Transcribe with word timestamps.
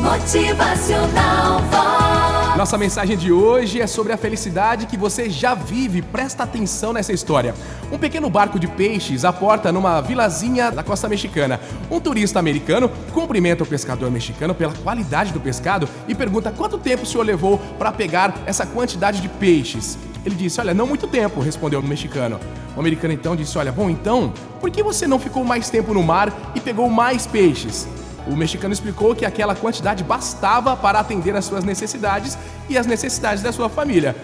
Motivacional 0.00 1.60
Vox. 1.70 2.56
Nossa 2.56 2.78
mensagem 2.78 3.16
de 3.16 3.30
hoje 3.30 3.80
é 3.80 3.86
sobre 3.86 4.12
a 4.12 4.16
felicidade 4.16 4.86
que 4.86 4.96
você 4.96 5.28
já 5.28 5.54
vive. 5.54 6.00
Presta 6.00 6.42
atenção 6.42 6.92
nessa 6.92 7.12
história. 7.12 7.54
Um 7.92 7.98
pequeno 7.98 8.30
barco 8.30 8.58
de 8.58 8.66
peixes 8.66 9.24
aporta 9.24 9.70
numa 9.70 10.00
vilazinha 10.00 10.70
da 10.70 10.82
costa 10.82 11.08
mexicana. 11.08 11.60
Um 11.90 12.00
turista 12.00 12.38
americano 12.38 12.90
cumprimenta 13.12 13.62
o 13.62 13.66
pescador 13.66 14.10
mexicano 14.10 14.54
pela 14.54 14.72
qualidade 14.72 15.32
do 15.32 15.40
pescado 15.40 15.88
e 16.08 16.14
pergunta 16.14 16.50
quanto 16.50 16.78
tempo 16.78 17.02
o 17.02 17.06
senhor 17.06 17.24
levou 17.24 17.58
para 17.78 17.92
pegar 17.92 18.34
essa 18.46 18.64
quantidade 18.64 19.20
de 19.20 19.28
peixes. 19.28 19.98
Ele 20.24 20.34
disse: 20.34 20.60
Olha, 20.60 20.72
não 20.72 20.86
muito 20.86 21.06
tempo, 21.06 21.40
respondeu 21.40 21.80
o 21.80 21.82
mexicano. 21.82 22.40
O 22.74 22.80
americano 22.80 23.12
então 23.12 23.36
disse: 23.36 23.56
Olha, 23.58 23.70
bom, 23.70 23.90
então, 23.90 24.32
por 24.60 24.70
que 24.70 24.82
você 24.82 25.06
não 25.06 25.18
ficou 25.18 25.44
mais 25.44 25.68
tempo 25.68 25.92
no 25.92 26.02
mar 26.02 26.32
e 26.54 26.60
pegou 26.60 26.88
mais 26.88 27.26
peixes? 27.26 27.86
O 28.26 28.36
mexicano 28.36 28.72
explicou 28.72 29.14
que 29.14 29.24
aquela 29.24 29.54
quantidade 29.54 30.04
bastava 30.04 30.76
para 30.76 31.00
atender 31.00 31.34
às 31.36 31.44
suas 31.44 31.64
necessidades 31.64 32.36
e 32.68 32.76
as 32.76 32.86
necessidades 32.86 33.42
da 33.42 33.52
sua 33.52 33.68
família. 33.68 34.16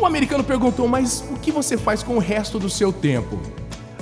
O 0.00 0.06
americano 0.06 0.44
perguntou: 0.44 0.86
Mas 0.86 1.24
o 1.30 1.34
que 1.34 1.50
você 1.50 1.76
faz 1.76 2.02
com 2.02 2.16
o 2.16 2.20
resto 2.20 2.58
do 2.58 2.70
seu 2.70 2.92
tempo? 2.92 3.40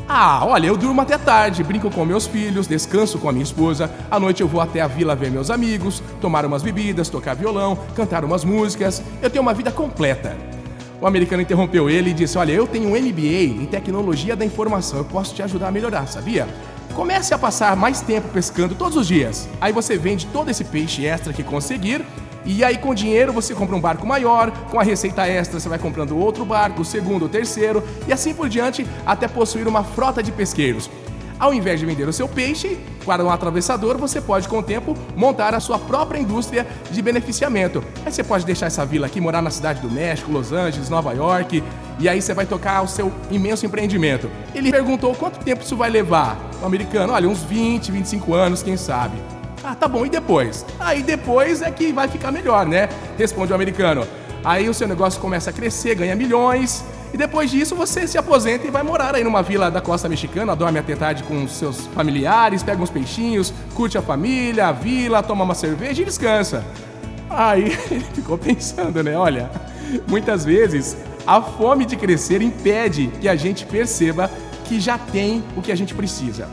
Ah, 0.08 0.44
olha, 0.44 0.68
eu 0.68 0.76
durmo 0.76 1.00
até 1.00 1.18
tarde, 1.18 1.64
brinco 1.64 1.90
com 1.90 2.04
meus 2.04 2.28
filhos, 2.28 2.68
descanso 2.68 3.18
com 3.18 3.28
a 3.28 3.32
minha 3.32 3.42
esposa. 3.42 3.90
À 4.08 4.20
noite 4.20 4.40
eu 4.40 4.46
vou 4.46 4.60
até 4.60 4.80
a 4.80 4.86
vila 4.86 5.16
ver 5.16 5.32
meus 5.32 5.50
amigos, 5.50 6.00
tomar 6.20 6.44
umas 6.46 6.62
bebidas, 6.62 7.08
tocar 7.08 7.34
violão, 7.34 7.76
cantar 7.96 8.24
umas 8.24 8.44
músicas. 8.44 9.02
Eu 9.20 9.28
tenho 9.28 9.42
uma 9.42 9.52
vida 9.52 9.72
completa. 9.72 10.36
O 11.00 11.06
americano 11.06 11.42
interrompeu 11.42 11.90
ele 11.90 12.10
e 12.10 12.14
disse: 12.14 12.38
Olha, 12.38 12.52
eu 12.52 12.66
tenho 12.66 12.88
um 12.88 12.92
MBA 12.92 13.62
em 13.62 13.66
tecnologia 13.66 14.36
da 14.36 14.44
informação, 14.44 14.98
eu 14.98 15.04
posso 15.04 15.34
te 15.34 15.42
ajudar 15.42 15.68
a 15.68 15.72
melhorar, 15.72 16.06
sabia? 16.06 16.46
Comece 16.96 17.34
a 17.34 17.38
passar 17.38 17.76
mais 17.76 18.00
tempo 18.00 18.26
pescando 18.28 18.74
todos 18.74 18.96
os 18.96 19.06
dias. 19.06 19.46
Aí 19.60 19.70
você 19.70 19.98
vende 19.98 20.24
todo 20.28 20.50
esse 20.50 20.64
peixe 20.64 21.04
extra 21.04 21.30
que 21.30 21.44
conseguir. 21.44 22.02
E 22.42 22.64
aí, 22.64 22.78
com 22.78 22.94
dinheiro, 22.94 23.34
você 23.34 23.54
compra 23.54 23.76
um 23.76 23.80
barco 23.80 24.06
maior. 24.06 24.50
Com 24.70 24.80
a 24.80 24.82
receita 24.82 25.28
extra, 25.28 25.60
você 25.60 25.68
vai 25.68 25.78
comprando 25.78 26.16
outro 26.16 26.42
barco, 26.46 26.82
segundo, 26.86 27.28
terceiro, 27.28 27.84
e 28.08 28.14
assim 28.14 28.32
por 28.32 28.48
diante, 28.48 28.86
até 29.04 29.28
possuir 29.28 29.68
uma 29.68 29.84
frota 29.84 30.22
de 30.22 30.32
pesqueiros. 30.32 30.88
Ao 31.38 31.52
invés 31.52 31.78
de 31.78 31.84
vender 31.84 32.08
o 32.08 32.12
seu 32.14 32.26
peixe 32.26 32.78
para 33.04 33.22
um 33.22 33.30
atravessador, 33.30 33.98
você 33.98 34.18
pode, 34.18 34.48
com 34.48 34.60
o 34.60 34.62
tempo, 34.62 34.96
montar 35.14 35.54
a 35.54 35.60
sua 35.60 35.78
própria 35.78 36.18
indústria 36.18 36.66
de 36.90 37.02
beneficiamento. 37.02 37.84
Aí 38.06 38.10
você 38.10 38.24
pode 38.24 38.46
deixar 38.46 38.66
essa 38.66 38.86
vila 38.86 39.06
aqui, 39.06 39.20
morar 39.20 39.42
na 39.42 39.50
cidade 39.50 39.82
do 39.82 39.90
México, 39.90 40.32
Los 40.32 40.50
Angeles, 40.50 40.88
Nova 40.88 41.12
York, 41.12 41.62
e 41.98 42.08
aí 42.08 42.20
você 42.20 42.34
vai 42.34 42.46
tocar 42.46 42.82
o 42.82 42.88
seu 42.88 43.12
imenso 43.30 43.64
empreendimento. 43.64 44.30
Ele 44.54 44.70
perguntou 44.70 45.14
quanto 45.14 45.38
tempo 45.42 45.62
isso 45.62 45.76
vai 45.76 45.90
levar. 45.90 46.38
O 46.62 46.66
americano, 46.66 47.12
olha, 47.12 47.28
uns 47.28 47.42
20, 47.42 47.90
25 47.90 48.34
anos, 48.34 48.62
quem 48.62 48.76
sabe. 48.76 49.16
Ah, 49.64 49.74
tá 49.74 49.88
bom, 49.88 50.04
e 50.04 50.10
depois? 50.10 50.64
Aí 50.78 51.02
depois 51.02 51.62
é 51.62 51.70
que 51.70 51.92
vai 51.92 52.06
ficar 52.06 52.30
melhor, 52.30 52.66
né? 52.66 52.88
Responde 53.18 53.52
o 53.52 53.54
americano. 53.54 54.06
Aí 54.44 54.68
o 54.68 54.74
seu 54.74 54.86
negócio 54.86 55.20
começa 55.20 55.50
a 55.50 55.52
crescer, 55.52 55.94
ganha 55.96 56.14
milhões, 56.14 56.84
e 57.12 57.16
depois 57.16 57.50
disso 57.50 57.74
você 57.74 58.06
se 58.06 58.18
aposenta 58.18 58.66
e 58.66 58.70
vai 58.70 58.82
morar 58.82 59.14
aí 59.14 59.24
numa 59.24 59.42
vila 59.42 59.70
da 59.70 59.80
costa 59.80 60.08
mexicana, 60.08 60.54
dorme 60.54 60.78
até 60.78 60.94
tarde 60.94 61.22
com 61.22 61.48
seus 61.48 61.86
familiares, 61.86 62.62
pega 62.62 62.80
uns 62.82 62.90
peixinhos, 62.90 63.52
curte 63.74 63.96
a 63.96 64.02
família, 64.02 64.68
a 64.68 64.72
vila, 64.72 65.22
toma 65.22 65.42
uma 65.42 65.54
cerveja 65.54 66.02
e 66.02 66.04
descansa. 66.04 66.64
Aí 67.30 67.76
ele 67.90 68.04
ficou 68.12 68.36
pensando, 68.36 69.02
né? 69.02 69.16
Olha, 69.16 69.50
muitas 70.06 70.44
vezes 70.44 70.96
a 71.26 71.42
fome 71.42 71.84
de 71.84 71.96
crescer 71.96 72.40
impede 72.40 73.08
que 73.20 73.28
a 73.28 73.34
gente 73.34 73.66
perceba 73.66 74.30
que 74.64 74.78
já 74.80 74.96
tem 74.96 75.42
o 75.56 75.62
que 75.62 75.72
a 75.72 75.76
gente 75.76 75.94
precisa. 75.94 76.48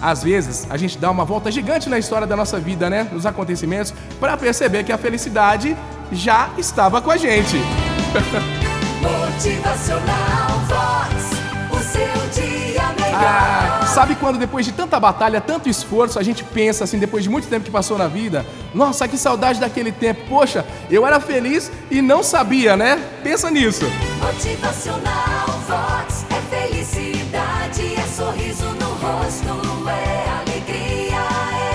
Às 0.00 0.22
vezes, 0.22 0.66
a 0.70 0.76
gente 0.76 0.96
dá 0.96 1.10
uma 1.10 1.24
volta 1.24 1.50
gigante 1.50 1.88
na 1.88 1.98
história 1.98 2.26
da 2.26 2.36
nossa 2.36 2.58
vida, 2.58 2.88
né? 2.88 3.08
Nos 3.12 3.26
acontecimentos, 3.26 3.92
para 4.20 4.36
perceber 4.36 4.84
que 4.84 4.92
a 4.92 4.98
felicidade 4.98 5.76
já 6.12 6.50
estava 6.56 7.02
com 7.02 7.10
a 7.10 7.16
gente. 7.16 7.56
Motivacional 9.02 10.48
Vox. 10.68 11.38
O 11.70 11.80
seu 11.80 12.42
dia 12.42 12.82
melhor. 12.92 13.20
Ah, 13.20 13.86
sabe 13.86 14.14
quando 14.14 14.38
depois 14.38 14.64
de 14.64 14.72
tanta 14.72 14.98
batalha, 15.00 15.40
tanto 15.40 15.68
esforço, 15.68 16.18
a 16.18 16.22
gente 16.22 16.44
pensa 16.44 16.84
assim, 16.84 16.98
depois 16.98 17.24
de 17.24 17.30
muito 17.30 17.48
tempo 17.48 17.64
que 17.64 17.70
passou 17.70 17.98
na 17.98 18.06
vida, 18.06 18.46
nossa, 18.74 19.08
que 19.08 19.18
saudade 19.18 19.60
daquele 19.60 19.90
tempo. 19.90 20.20
Poxa, 20.28 20.64
eu 20.90 21.04
era 21.06 21.18
feliz 21.18 21.70
e 21.90 22.00
não 22.00 22.22
sabia, 22.22 22.76
né? 22.76 23.00
Pensa 23.28 23.50
nisso. 23.50 23.84
Motivacional 24.22 25.46
Vox. 25.68 26.24
É 26.30 26.40
felicidade, 26.56 27.94
é 27.94 28.02
sorriso 28.06 28.64
no 28.64 28.86
rosto, 28.86 29.86
é 29.86 30.30
alegria, 30.40 31.18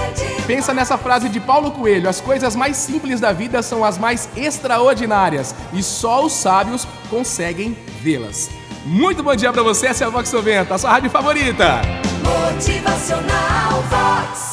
é 0.09 0.42
Pensa 0.47 0.74
nessa 0.74 0.97
frase 0.97 1.30
de 1.30 1.40
Paulo 1.40 1.69
Coelho: 1.69 2.09
as 2.09 2.19
coisas 2.19 2.56
mais 2.56 2.75
simples 2.75 3.19
da 3.19 3.31
vida 3.31 3.62
são 3.62 3.86
as 3.86 4.00
mais 4.00 4.28
extraordinárias 4.36 5.53
e 5.72 5.84
só 5.84 6.25
os 6.25 6.34
sábios 6.34 6.88
conseguem 7.08 7.78
vê-las. 8.02 8.50
Muito 8.84 9.22
bom 9.22 9.36
dia 9.36 9.53
pra 9.53 9.62
você, 9.62 9.86
essa 9.86 10.06
é 10.06 10.08
a 10.08 10.09
Vox 10.09 10.34
90, 10.34 10.74
a 10.74 10.78
sua 10.80 10.90
rádio 10.90 11.12
favorita. 11.12 11.81
Motivacional 12.24 13.84
Vox. 13.92 14.44